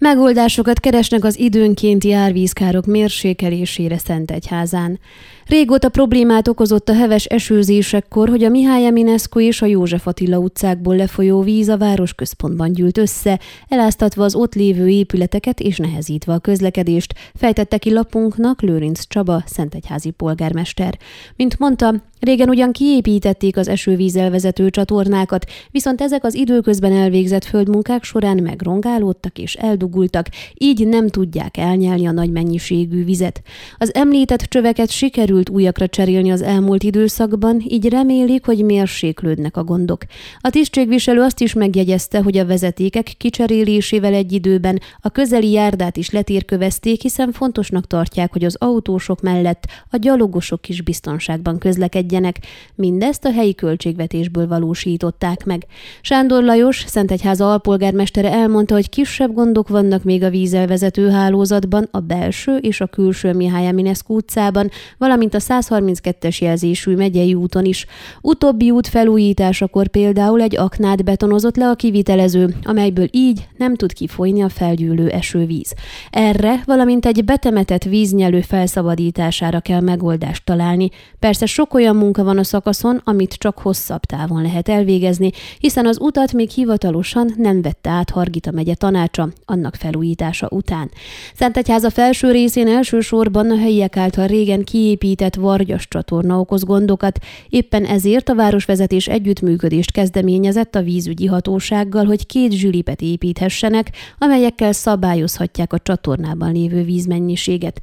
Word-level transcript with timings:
Megoldásokat 0.00 0.80
keresnek 0.80 1.24
az 1.24 1.38
időnkénti 1.38 2.12
árvízkárok 2.12 2.86
mérsékelésére 2.86 3.98
Szentegyházán. 3.98 4.98
Régóta 5.46 5.88
problémát 5.88 6.48
okozott 6.48 6.88
a 6.88 6.94
heves 6.94 7.24
esőzésekkor, 7.24 8.28
hogy 8.28 8.44
a 8.44 8.48
Mihály 8.48 8.86
Eminescu 8.86 9.40
és 9.40 9.62
a 9.62 9.66
József 9.66 10.06
Attila 10.06 10.38
utcákból 10.38 10.96
lefolyó 10.96 11.42
víz 11.42 11.68
a 11.68 11.76
városközpontban 11.76 12.72
gyűlt 12.72 12.98
össze, 12.98 13.40
eláztatva 13.68 14.24
az 14.24 14.34
ott 14.34 14.54
lévő 14.54 14.88
épületeket 14.88 15.60
és 15.60 15.76
nehezítve 15.76 16.32
a 16.32 16.38
közlekedést, 16.38 17.14
fejtette 17.34 17.78
ki 17.78 17.92
lapunknak 17.92 18.62
Lőrinc 18.62 19.06
Csaba, 19.08 19.42
Szentegyházi 19.46 20.10
polgármester. 20.10 20.98
Mint 21.36 21.58
mondta, 21.58 21.94
Régen 22.20 22.48
ugyan 22.48 22.72
kiépítették 22.72 23.56
az 23.56 23.68
esővízzel 23.68 24.30
vezető 24.30 24.70
csatornákat, 24.70 25.50
viszont 25.70 26.00
ezek 26.00 26.24
az 26.24 26.34
időközben 26.34 26.92
elvégzett 26.92 27.44
földmunkák 27.44 28.04
során 28.04 28.36
megrongálódtak 28.36 29.38
és 29.38 29.54
eldugultak, 29.54 30.26
így 30.54 30.86
nem 30.86 31.08
tudják 31.08 31.56
elnyelni 31.56 32.06
a 32.06 32.12
nagy 32.12 32.30
mennyiségű 32.30 33.04
vizet. 33.04 33.42
Az 33.78 33.94
említett 33.94 34.40
csöveket 34.40 34.90
sikerült 34.90 35.48
újakra 35.48 35.88
cserélni 35.88 36.30
az 36.30 36.42
elmúlt 36.42 36.82
időszakban, 36.82 37.62
így 37.68 37.88
remélik, 37.88 38.44
hogy 38.44 38.64
mérséklődnek 38.64 39.56
a 39.56 39.64
gondok. 39.64 40.02
A 40.40 40.50
tisztségviselő 40.50 41.20
azt 41.20 41.40
is 41.40 41.52
megjegyezte, 41.52 42.22
hogy 42.22 42.38
a 42.38 42.46
vezetékek 42.46 43.12
kicserélésével 43.16 44.14
egy 44.14 44.32
időben 44.32 44.80
a 45.00 45.10
közeli 45.10 45.50
járdát 45.50 45.96
is 45.96 46.10
letérkövezték, 46.10 47.02
hiszen 47.02 47.32
fontosnak 47.32 47.86
tartják, 47.86 48.32
hogy 48.32 48.44
az 48.44 48.56
autósok 48.58 49.20
mellett 49.20 49.64
a 49.90 49.96
gyalogosok 49.96 50.68
is 50.68 50.82
biztonságban 50.82 51.58
közlekedjenek 51.58 52.08
működjenek, 52.10 52.38
mindezt 52.74 53.24
a 53.24 53.32
helyi 53.32 53.54
költségvetésből 53.54 54.48
valósították 54.48 55.44
meg. 55.44 55.66
Sándor 56.00 56.42
Lajos, 56.42 56.84
Szentegyháza 56.86 57.50
alpolgármestere 57.50 58.32
elmondta, 58.32 58.74
hogy 58.74 58.88
kisebb 58.88 59.34
gondok 59.34 59.68
vannak 59.68 60.02
még 60.04 60.22
a 60.22 60.30
vízelvezető 60.30 61.10
hálózatban, 61.10 61.88
a 61.90 62.00
belső 62.00 62.56
és 62.56 62.80
a 62.80 62.86
külső 62.86 63.32
Mihály 63.32 63.66
Eminescu 63.66 64.14
utcában, 64.14 64.70
valamint 64.98 65.34
a 65.34 65.38
132-es 65.38 66.38
jelzésű 66.38 66.96
megyei 66.96 67.34
úton 67.34 67.64
is. 67.64 67.86
Utóbbi 68.20 68.70
út 68.70 68.86
felújításakor 68.86 69.88
például 69.88 70.40
egy 70.40 70.56
aknát 70.56 71.04
betonozott 71.04 71.56
le 71.56 71.68
a 71.68 71.74
kivitelező, 71.74 72.54
amelyből 72.62 73.08
így 73.10 73.48
nem 73.56 73.74
tud 73.74 73.92
kifolyni 73.92 74.42
a 74.42 74.48
felgyűlő 74.48 75.08
esővíz. 75.08 75.74
Erre, 76.10 76.62
valamint 76.66 77.06
egy 77.06 77.24
betemetett 77.24 77.84
víznyelő 77.84 78.40
felszabadítására 78.40 79.60
kell 79.60 79.80
megoldást 79.80 80.44
találni. 80.44 80.90
Persze 81.18 81.46
sok 81.46 81.74
olyan 81.74 81.96
munka 82.00 82.24
van 82.24 82.38
a 82.38 82.44
szakaszon, 82.44 83.00
amit 83.04 83.34
csak 83.34 83.58
hosszabb 83.58 84.00
távon 84.00 84.42
lehet 84.42 84.68
elvégezni, 84.68 85.30
hiszen 85.58 85.86
az 85.86 85.98
utat 86.00 86.32
még 86.32 86.50
hivatalosan 86.50 87.34
nem 87.36 87.62
vette 87.62 87.90
át 87.90 88.10
Hargita 88.10 88.50
megye 88.50 88.74
tanácsa 88.74 89.28
annak 89.44 89.74
felújítása 89.74 90.48
után. 90.50 90.90
Szentegyháza 91.34 91.90
felső 91.90 92.30
részén 92.30 92.68
elsősorban 92.68 93.50
a 93.50 93.56
helyiek 93.56 93.96
által 93.96 94.26
régen 94.26 94.64
kiépített 94.64 95.34
Vargyas 95.34 95.88
csatorna 95.88 96.38
okoz 96.38 96.64
gondokat, 96.64 97.18
éppen 97.48 97.84
ezért 97.84 98.28
a 98.28 98.34
városvezetés 98.34 99.08
együttműködést 99.08 99.92
kezdeményezett 99.92 100.74
a 100.74 100.82
vízügyi 100.82 101.26
hatósággal, 101.26 102.04
hogy 102.04 102.26
két 102.26 102.52
zsülipet 102.52 103.00
építhessenek, 103.00 103.90
amelyekkel 104.18 104.72
szabályozhatják 104.72 105.72
a 105.72 105.78
csatornában 105.78 106.52
lévő 106.52 106.82
vízmennyiséget. 106.82 107.80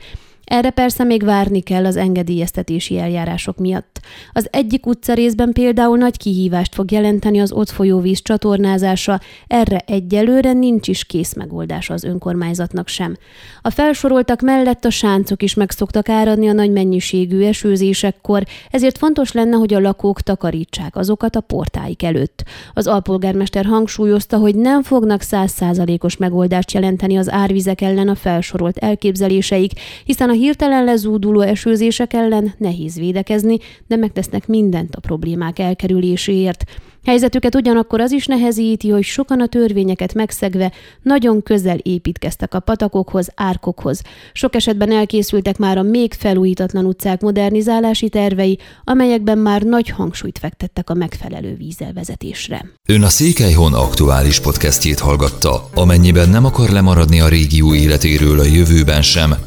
Erre 0.48 0.70
persze 0.70 1.04
még 1.04 1.24
várni 1.24 1.62
kell 1.62 1.86
az 1.86 1.96
engedélyeztetési 1.96 2.98
eljárások 2.98 3.58
miatt. 3.58 4.00
Az 4.32 4.48
egyik 4.52 4.86
utcarészben 4.86 5.52
például 5.52 5.98
nagy 5.98 6.18
kihívást 6.18 6.74
fog 6.76 6.92
jelenteni 6.92 7.40
az 7.40 7.52
ott 7.52 7.70
folyó 7.70 8.00
víz 8.00 8.22
csatornázása, 8.22 9.20
erre 9.48 9.82
egyelőre 9.86 10.54
nincs 10.54 10.88
is 10.88 11.06
kész 11.06 11.34
megoldás 11.34 11.90
az 11.90 12.04
önkormányzatnak 12.04 12.88
sem. 12.88 13.18
A 13.62 13.70
felsoroltak 13.70 14.42
mellett 14.42 14.86
a 14.86 14.90
sáncok 14.90 15.44
is 15.44 15.54
meg 15.54 15.72
szoktak 15.72 16.10
áradni 16.10 16.48
a 16.48 16.54
nagy 16.54 16.72
mennyiségű 16.72 17.44
esőzésekkor, 17.44 18.44
ezért 18.72 18.98
fontos 18.98 19.32
lenne, 19.32 19.56
hogy 19.56 19.74
a 19.74 19.80
lakók 19.80 20.22
takarítsák 20.22 20.96
azokat 20.96 21.36
a 21.36 21.42
portáik 21.42 22.04
előtt. 22.04 22.44
Az 22.74 22.88
alpolgármester 22.88 23.66
hangsúlyozta, 23.66 24.38
hogy 24.38 24.56
nem 24.56 24.84
fognak 24.84 25.22
százszázalékos 25.22 26.18
megoldást 26.18 26.72
jelenteni 26.72 27.18
az 27.18 27.32
árvizek 27.32 27.82
ellen 27.82 28.08
a 28.08 28.16
felsorolt 28.16 28.78
elképzeléseik, 28.78 29.72
hiszen 30.06 30.30
a 30.30 30.36
hirtelen 30.38 30.84
lezúduló 30.84 31.42
esőzések 31.42 32.14
ellen 32.14 32.54
nehéz 32.58 32.96
védekezni, 32.96 33.58
de 33.88 33.96
megtesznek 33.96 34.48
mindent 34.48 34.96
a 34.96 35.00
problémák 35.00 35.60
elkerüléséért. 35.60 36.64
Helyzetüket 37.08 37.56
ugyanakkor 37.56 38.02
az 38.02 38.12
is 38.12 38.26
nehezíti, 38.26 38.90
hogy 38.90 39.04
sokan 39.04 39.42
a 39.42 39.48
törvényeket 39.48 40.14
megszegve 40.14 40.72
nagyon 41.02 41.44
közel 41.44 41.78
építkeztek 41.78 42.54
a 42.54 42.60
patakokhoz, 42.60 43.30
árkokhoz. 43.36 44.02
Sok 44.34 44.56
esetben 44.56 44.92
elkészültek 44.92 45.58
már 45.58 45.78
a 45.78 45.82
még 45.82 46.14
felújítatlan 46.14 46.86
utcák 46.86 47.22
modernizálási 47.22 48.10
tervei, 48.10 48.60
amelyekben 48.84 49.38
már 49.38 49.62
nagy 49.62 49.90
hangsúlyt 49.90 50.38
fektettek 50.38 50.90
a 50.90 50.94
megfelelő 50.94 51.56
vízelvezetésre. 51.56 52.66
Ön 52.86 53.04
a 53.04 53.10
Székelyhon 53.10 53.74
aktuális 53.74 54.40
podcastjét 54.40 55.00
hallgatta. 55.00 55.70
Amennyiben 55.74 56.30
nem 56.30 56.46
akar 56.46 56.70
lemaradni 56.70 57.20
a 57.20 57.28
régió 57.28 57.74
életéről 57.74 58.40
a 58.40 58.46
jövőben 58.46 59.02
sem, 59.02 59.47